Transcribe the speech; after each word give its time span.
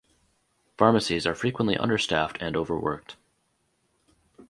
Pharmacies 0.79 1.27
are 1.27 1.35
frequently 1.35 1.77
understaffed 1.77 2.39
and 2.41 2.57
overworked. 2.57 3.17